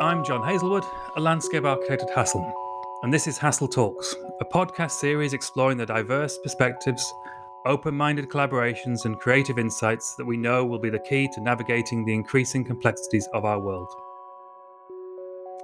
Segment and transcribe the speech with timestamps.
[0.00, 0.84] I'm John Hazelwood,
[1.16, 2.52] a landscape architect at Hassell,
[3.02, 7.12] and this is Hassell Talks, a podcast series exploring the diverse perspectives,
[7.66, 12.04] open minded collaborations, and creative insights that we know will be the key to navigating
[12.04, 13.92] the increasing complexities of our world.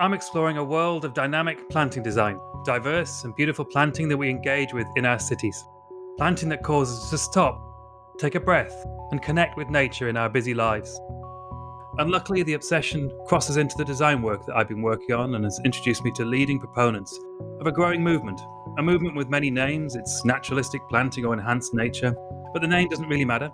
[0.00, 4.72] I'm exploring a world of dynamic planting design, diverse and beautiful planting that we engage
[4.72, 5.64] with in our cities,
[6.16, 7.62] planting that causes us to stop,
[8.18, 8.74] take a breath,
[9.12, 11.00] and connect with nature in our busy lives.
[11.98, 15.58] Unluckily, the obsession crosses into the design work that I've been working on and has
[15.64, 17.18] introduced me to leading proponents
[17.58, 18.38] of a growing movement.
[18.76, 22.14] A movement with many names, it's naturalistic planting or enhanced nature,
[22.52, 23.50] but the name doesn't really matter.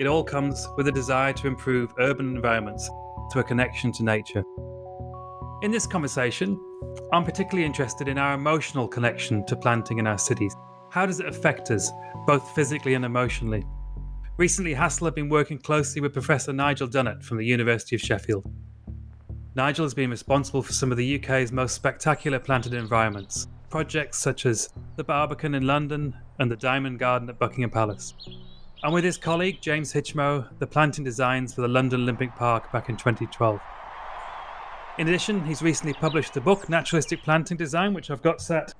[0.00, 2.88] It all comes with a desire to improve urban environments
[3.30, 4.42] through a connection to nature.
[5.60, 6.58] In this conversation,
[7.12, 10.56] I'm particularly interested in our emotional connection to planting in our cities.
[10.88, 11.92] How does it affect us,
[12.26, 13.66] both physically and emotionally?
[14.38, 18.50] Recently, Hassell have been working closely with Professor Nigel Dunnett from the University of Sheffield.
[19.54, 24.46] Nigel has been responsible for some of the UK's most spectacular planted environments, projects such
[24.46, 28.14] as the Barbican in London and the Diamond Garden at Buckingham Palace.
[28.82, 32.88] And with his colleague James Hitchmough, the planting designs for the London Olympic Park back
[32.88, 33.60] in 2012.
[34.96, 38.72] In addition, he's recently published the book Naturalistic Planting Design, which I've got set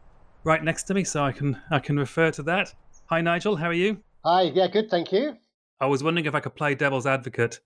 [0.44, 2.74] right next to me, so I can I can refer to that.
[3.06, 4.02] Hi Nigel, how are you?
[4.24, 5.36] Hi, yeah, good, thank you.
[5.80, 7.58] I was wondering if I could play devil's advocate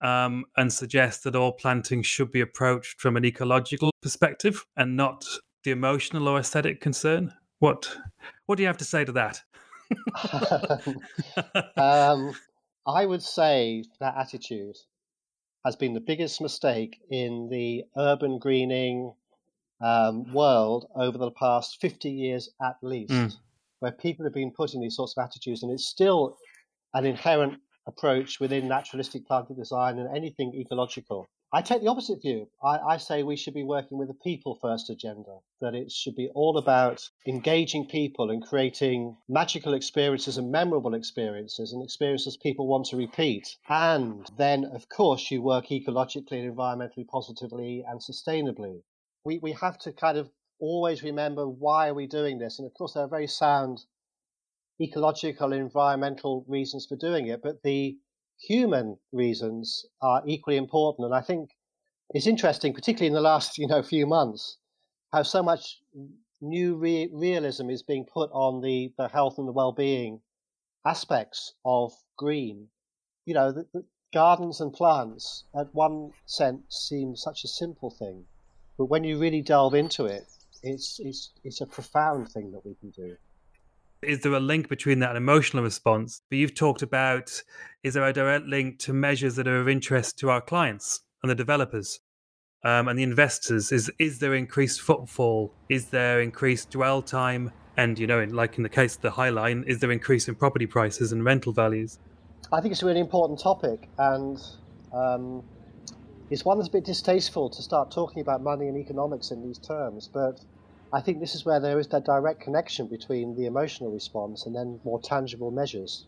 [0.00, 5.26] um, and suggest that all planting should be approached from an ecological perspective and not
[5.64, 7.34] the emotional or aesthetic concern.
[7.58, 7.94] What
[8.46, 9.42] What do you have to say to that?
[11.76, 12.34] um,
[12.86, 14.76] I would say that attitude
[15.64, 19.12] has been the biggest mistake in the urban greening
[19.80, 23.36] um, world over the past 50 years at least, mm.
[23.82, 26.36] Where people have been putting these sorts of attitudes, and it's still
[26.94, 31.26] an inherent approach within naturalistic planting design and anything ecological.
[31.52, 32.48] I take the opposite view.
[32.62, 36.14] I, I, say we should be working with a people first agenda, that it should
[36.14, 42.68] be all about engaging people and creating magical experiences and memorable experiences and experiences people
[42.68, 43.56] want to repeat.
[43.68, 48.80] And then, of course, you work ecologically and environmentally positively and sustainably.
[49.24, 50.30] We, we have to kind of
[50.62, 52.58] always remember why are we doing this?
[52.58, 53.84] And of course, there are very sound
[54.80, 57.98] ecological, environmental reasons for doing it, but the
[58.38, 61.06] human reasons are equally important.
[61.06, 61.50] And I think
[62.10, 64.58] it's interesting, particularly in the last you know few months,
[65.12, 65.80] how so much
[66.40, 70.20] new re- realism is being put on the, the health and the well-being
[70.86, 72.68] aspects of green.
[73.24, 78.26] You know, the, the gardens and plants, at one sense, seem such a simple thing,
[78.78, 80.26] but when you really delve into it,
[80.62, 83.16] it's it's it's a profound thing that we can do
[84.02, 86.22] is there a link between that and emotional response?
[86.28, 87.42] But you've talked about
[87.82, 91.30] is there a direct link to measures that are of interest to our clients and
[91.30, 92.00] the developers
[92.64, 93.72] um, and the investors?
[93.72, 95.54] Is is there increased footfall?
[95.68, 97.52] Is there increased dwell time?
[97.76, 100.28] And you know, in, like in the case of the High Line, is there increase
[100.28, 101.98] in property prices and rental values?
[102.52, 104.38] I think it's a really important topic, and
[104.92, 105.42] um,
[106.28, 109.58] it's one that's a bit distasteful to start talking about money and economics in these
[109.58, 110.10] terms.
[110.12, 110.40] But
[110.94, 114.54] I think this is where there is that direct connection between the emotional response and
[114.54, 116.04] then more tangible measures.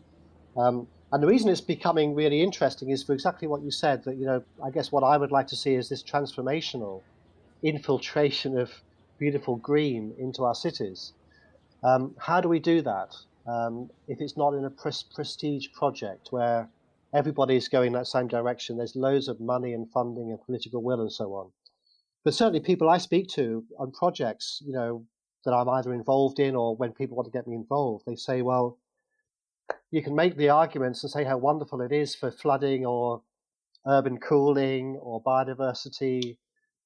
[0.55, 4.17] Um, and the reason it's becoming really interesting is for exactly what you said that,
[4.17, 7.01] you know, I guess what I would like to see is this transformational
[7.63, 8.71] infiltration of
[9.17, 11.13] beautiful green into our cities.
[11.83, 13.15] Um, how do we do that
[13.47, 16.69] um, if it's not in a pres- prestige project where
[17.11, 18.77] everybody's going that same direction?
[18.77, 21.51] There's loads of money and funding and political will and so on
[22.25, 25.05] but certainly people I speak to on projects, you know,
[25.45, 28.41] that I'm either involved in or when people want to get me involved, they say,
[28.41, 28.79] well,
[29.91, 33.21] you can make the arguments and say how wonderful it is for flooding or
[33.87, 36.37] urban cooling or biodiversity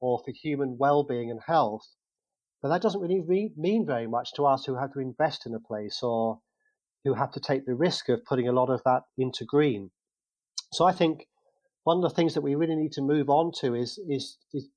[0.01, 1.87] or for human well-being and health,
[2.61, 5.59] but that doesn't really mean very much to us who have to invest in a
[5.59, 6.41] place or
[7.05, 9.89] who have to take the risk of putting a lot of that into green.
[10.73, 11.27] So I think
[11.85, 14.67] one of the things that we really need to move on to is is, is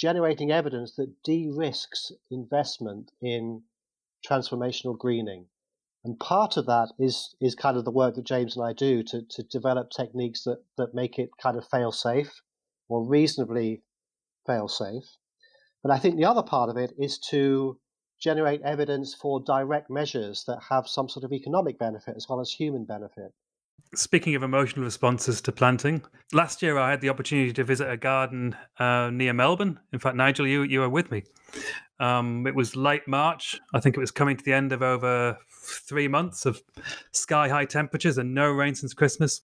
[0.00, 3.62] generating evidence that de-risks investment in
[4.26, 5.46] transformational greening.
[6.02, 9.02] And part of that is is kind of the work that James and I do
[9.02, 12.40] to, to develop techniques that, that make it kind of fail safe
[12.88, 13.82] or reasonably
[14.46, 15.04] fail safe.
[15.82, 17.78] But I think the other part of it is to
[18.18, 22.52] generate evidence for direct measures that have some sort of economic benefit as well as
[22.52, 23.32] human benefit.
[23.94, 27.96] Speaking of emotional responses to planting, last year I had the opportunity to visit a
[27.96, 29.78] garden uh, near Melbourne.
[29.92, 31.24] In fact, Nigel, you you were with me.
[31.98, 33.60] Um, it was late March.
[33.74, 36.62] I think it was coming to the end of over three months of
[37.12, 39.42] sky high temperatures and no rain since Christmas.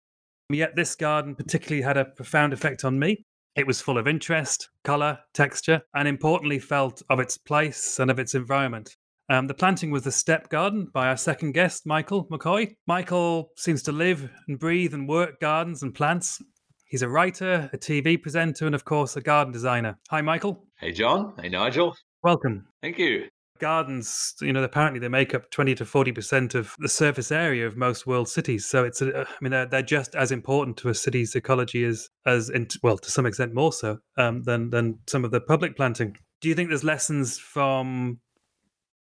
[0.51, 3.25] Yet this garden particularly had a profound effect on me.
[3.57, 8.19] It was full of interest, colour, texture, and importantly felt of its place and of
[8.19, 8.97] its environment.
[9.31, 12.77] Um, the planting was the step garden by our second guest, Michael McCoy.
[12.87, 16.43] Michael seems to live and breathe and work gardens and plants.
[16.87, 19.99] He's a writer, a TV presenter, and of course, a garden designer.
[20.11, 20.67] Hi, Michael.
[20.79, 21.33] Hey, John.
[21.41, 21.97] Hey, Nigel.
[22.23, 22.67] Welcome.
[22.83, 23.29] Thank you.
[23.61, 27.79] Gardens, you know, apparently they make up 20 to 40% of the surface area of
[27.79, 28.67] most world cities.
[28.67, 32.11] So it's, a, I mean, they're, they're just as important to a city's ecology as,
[32.27, 35.77] as in, well, to some extent more so um, than, than some of the public
[35.77, 36.17] planting.
[36.43, 38.19] Do you think there's lessons from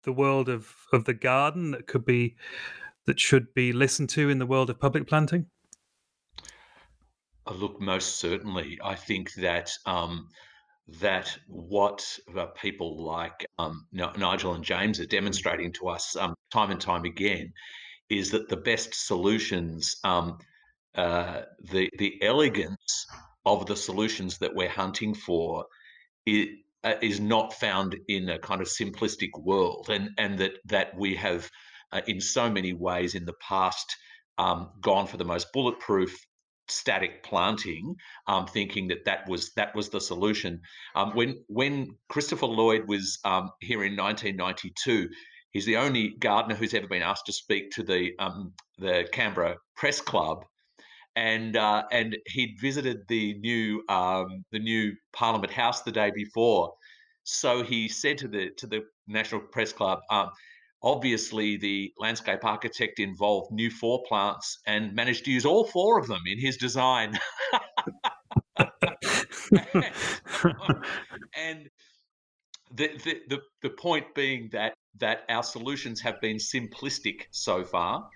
[0.03, 2.35] the world of, of the garden that could be,
[3.05, 5.47] that should be listened to in the world of public planting?
[7.47, 8.79] Uh, look, most certainly.
[8.83, 10.29] I think that um,
[10.99, 12.05] that what
[12.37, 17.05] uh, people like um, Nigel and James are demonstrating to us um, time and time
[17.05, 17.53] again
[18.09, 20.37] is that the best solutions, um,
[20.95, 23.07] uh, the the elegance
[23.45, 25.65] of the solutions that we're hunting for,
[26.25, 26.47] is,
[26.83, 31.15] uh, is not found in a kind of simplistic world, and and that that we
[31.15, 31.49] have,
[31.91, 33.95] uh, in so many ways, in the past.
[34.37, 36.17] Um, gone for the most bulletproof
[36.71, 37.95] static planting,
[38.27, 40.61] um, thinking that that was that was the solution.
[40.95, 45.09] Um, when when Christopher Lloyd was um, here in 1992,
[45.51, 49.57] he's the only gardener who's ever been asked to speak to the um, the Canberra
[49.75, 50.45] Press Club,
[51.15, 56.73] and uh, and he'd visited the new um, the knew Parliament House the day before.
[57.23, 60.29] So he said to the to the National Press Club, um,
[60.83, 66.07] Obviously, the landscape architect involved new four plants and managed to use all four of
[66.07, 67.19] them in his design.
[68.57, 68.65] and
[72.73, 78.09] the, the, the, the point being that that our solutions have been simplistic so far.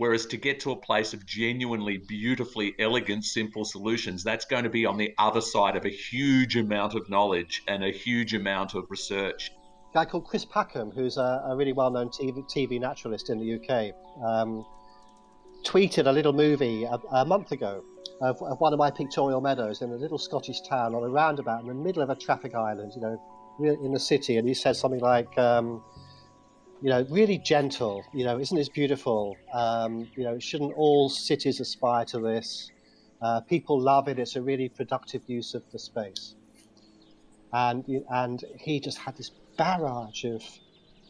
[0.00, 4.70] Whereas to get to a place of genuinely beautifully elegant, simple solutions, that's going to
[4.70, 8.74] be on the other side of a huge amount of knowledge and a huge amount
[8.74, 9.52] of research
[9.90, 13.56] A guy called Chris Packham, who's a, a really well-known TV, TV, naturalist in the
[13.56, 13.94] UK,
[14.24, 14.64] um,
[15.66, 17.84] tweeted a little movie a, a month ago
[18.22, 21.60] of, of, one of my pictorial meadows in a little Scottish town on a roundabout
[21.60, 23.20] in the middle of a traffic island, you know,
[23.84, 25.36] in the city, and he said something like.
[25.36, 25.82] Um,
[26.82, 28.04] you know, really gentle.
[28.14, 29.36] You know, isn't this beautiful?
[29.52, 32.70] Um, you know, shouldn't all cities aspire to this?
[33.20, 34.18] Uh, people love it.
[34.18, 36.34] It's a really productive use of the space.
[37.52, 40.42] And and he just had this barrage of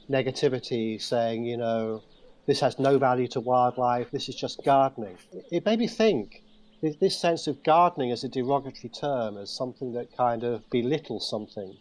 [0.08, 2.02] negativity saying, you know,
[2.46, 5.16] this has no value to wildlife, this is just gardening.
[5.52, 6.42] It made me think
[6.82, 11.76] this sense of gardening as a derogatory term, as something that kind of belittles something.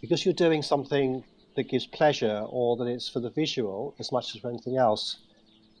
[0.00, 1.22] Because you're doing something
[1.60, 5.18] that gives pleasure or that it's for the visual as much as for anything else,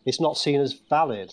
[0.04, 1.32] it's not seen as valid.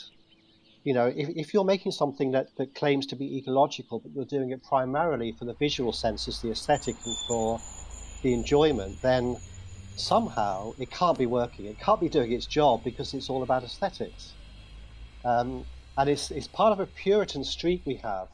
[0.86, 4.24] You know, if, if you're making something that, that claims to be ecological, but you're
[4.24, 7.60] doing it primarily for the visual senses, the aesthetic, and for
[8.24, 9.36] the enjoyment, then
[9.98, 11.66] somehow it can't be working.
[11.66, 14.34] It can't be doing its job because it's all about aesthetics.
[15.26, 15.66] Um,
[15.98, 18.30] and it's, it's part of a Puritan streak we have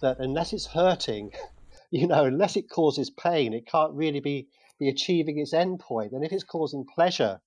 [0.00, 1.32] that unless it's hurting,
[1.90, 4.48] you know, unless it causes pain, it can't really be,
[4.78, 6.12] be achieving its end point.
[6.12, 7.40] And if it's causing pleasure,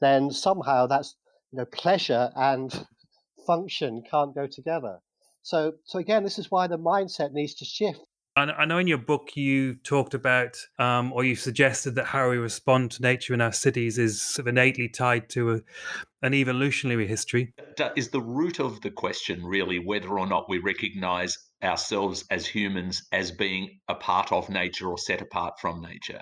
[0.00, 1.16] then somehow that's,
[1.52, 2.86] you know, pleasure and
[3.46, 4.98] function can't go together.
[5.42, 8.00] So, so again, this is why the mindset needs to shift
[8.36, 12.36] I know in your book you talked about, um, or you suggested that how we
[12.36, 15.60] respond to nature in our cities is sort of innately tied to a,
[16.20, 17.54] an evolutionary history.
[17.96, 23.06] Is the root of the question really whether or not we recognize ourselves as humans
[23.12, 26.20] as being a part of nature or set apart from nature?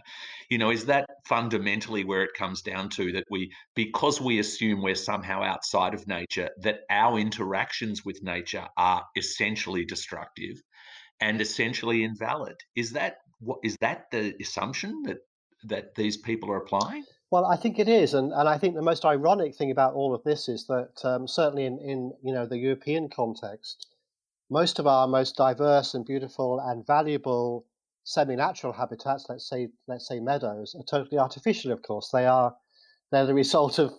[0.50, 4.82] You know, is that fundamentally where it comes down to that we, because we assume
[4.82, 10.60] we're somehow outside of nature, that our interactions with nature are essentially destructive?
[11.20, 12.56] and essentially invalid.
[12.76, 15.18] Is that what is that the assumption that
[15.64, 17.04] that these people are applying?
[17.30, 20.14] Well, I think it is, and, and I think the most ironic thing about all
[20.14, 23.88] of this is that um, certainly in, in you know the European context,
[24.54, 27.66] most of our most diverse and beautiful and valuable
[28.04, 31.73] semi-natural habitats, let's say let's say meadows, are totally artificial.
[31.73, 32.54] Of course, they are
[33.11, 33.90] they're the result of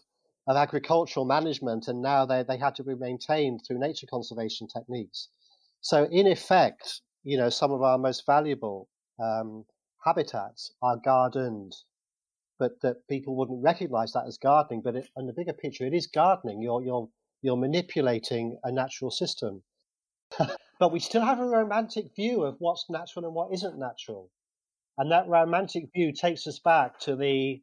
[0.48, 5.28] of agricultural management, and now they they had to be maintained through nature conservation techniques.
[5.82, 8.88] So in effect, you know, some of our most valuable
[9.22, 9.66] um,
[10.06, 11.74] habitats are gardened,
[12.60, 14.82] but that people wouldn't recognize that as gardening.
[14.82, 16.62] But it, in the bigger picture, it is gardening.
[16.62, 17.10] You're, you're,
[17.42, 19.64] you're manipulating a natural system.
[20.80, 24.30] But we still have a romantic view of what's natural and what isn't natural.
[24.98, 27.62] And that romantic view takes us back to the,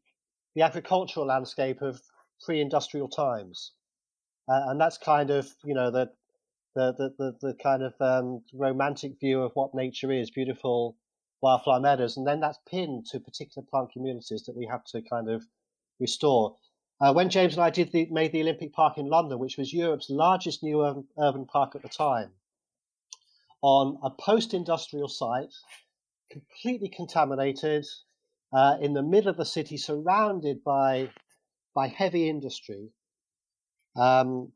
[0.54, 2.00] the agricultural landscape of
[2.44, 3.72] pre industrial times.
[4.48, 6.10] Uh, and that's kind of, you know, the,
[6.74, 10.96] the the, the, the kind of um, romantic view of what nature is, beautiful
[11.42, 15.28] wildflower meadows, and then that's pinned to particular plant communities that we have to kind
[15.28, 15.42] of
[16.00, 16.56] restore.
[17.00, 19.72] Uh, when James and I did the, made the Olympic Park in London, which was
[19.72, 22.30] Europe's largest new urban, urban park at the time,
[23.62, 25.54] on a post-industrial site,
[26.30, 27.86] completely contaminated,
[28.52, 31.10] uh, in the middle of the city, surrounded by
[31.74, 32.90] by heavy industry,
[33.96, 34.52] um,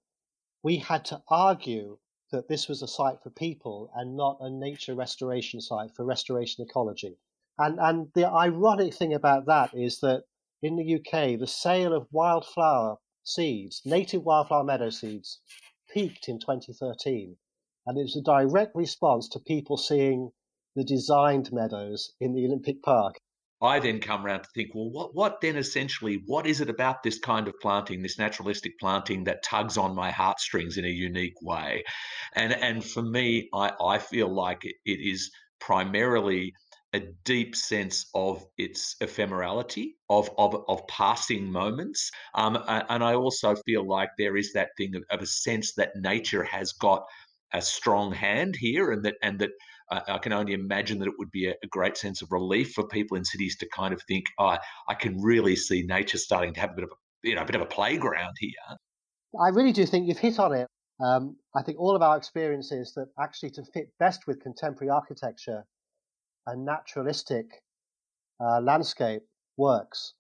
[0.63, 1.99] we had to argue
[2.31, 6.65] that this was a site for people and not a nature restoration site for restoration
[6.65, 7.17] ecology.
[7.59, 10.25] And and the ironic thing about that is that
[10.63, 15.41] in the UK, the sale of wildflower seeds, native wildflower meadow seeds,
[15.89, 17.37] peaked in 2013.
[17.87, 20.31] And it's a direct response to people seeing
[20.75, 23.15] the designed meadows in the Olympic Park.
[23.63, 27.03] I then come around to think, well, what, what then essentially, what is it about
[27.03, 31.41] this kind of planting, this naturalistic planting that tugs on my heartstrings in a unique
[31.41, 31.83] way?
[32.35, 36.53] And and for me, I, I feel like it, is primarily
[36.93, 43.55] a deep sense of its ephemerality, of of, of passing moments, um, and I also
[43.65, 47.05] feel like there is that thing of, of a sense that nature has got
[47.57, 49.51] a strong hand here, and that and that
[49.91, 52.73] uh, I can only imagine that it would be a, a, great sense of relief
[52.73, 54.57] for people in cities to kind of think, oh,
[54.89, 57.47] I can really see nature starting to have a bit of a you know a
[57.47, 58.51] bit of a playground here.
[59.41, 60.69] I really do think you've hit on it.
[61.05, 65.65] Um, I think all of our experiences that actually to fit best with contemporary architecture
[66.47, 67.47] a naturalistic
[68.41, 69.23] uh, landscape
[69.57, 70.15] works,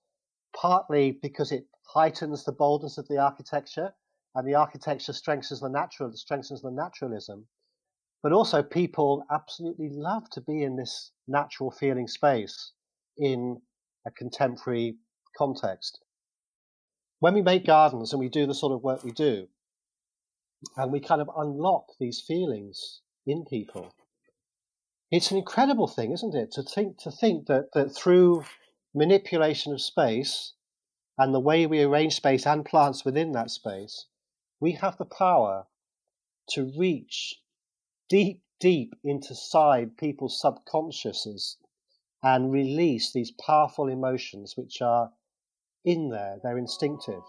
[0.55, 3.95] partly because it heightens the boldness of the architecture,
[4.37, 7.47] and the architecture strengthens the natural, strengthens the naturalism.
[8.23, 12.73] But also, people absolutely love to be in this natural feeling space
[13.17, 13.63] in
[14.07, 14.99] a contemporary
[15.39, 16.01] context.
[17.19, 19.49] When we make gardens and we do the sort of work we do,
[20.77, 23.95] and we kind of unlock these feelings in people,
[25.11, 28.45] it's an incredible thing, isn't it, to think to think that, that through
[28.95, 30.53] manipulation of space
[31.17, 34.07] and the way we arrange space and plants within that space,
[34.61, 35.67] we have the power
[36.51, 37.37] to reach
[38.09, 41.57] deep, deep inside people's subconsciouses
[42.23, 45.11] and release these powerful emotions which are
[45.85, 47.23] in there, they're instinctive.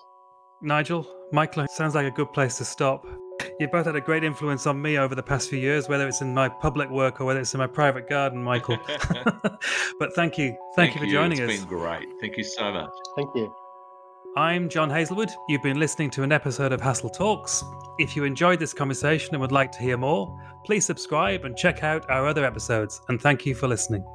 [0.62, 3.06] Nigel, Michael, sounds like a good place to stop.
[3.60, 6.22] You've both had a great influence on me over the past few years, whether it's
[6.22, 8.78] in my public work or whether it's in my private garden, Michael.
[10.00, 10.50] but thank you.
[10.76, 11.50] Thank, thank you for joining it's us.
[11.52, 12.08] It's been great.
[12.20, 12.90] Thank you so much.
[13.16, 13.67] Thank you.
[14.38, 15.34] I'm John Hazelwood.
[15.48, 17.64] You've been listening to an episode of Hassell Talks.
[17.98, 21.84] If you enjoyed this conversation and would like to hear more, please subscribe and check
[21.84, 23.02] out our other episodes.
[23.10, 24.06] And thank you for listening.